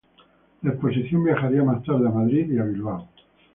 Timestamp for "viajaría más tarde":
1.23-2.07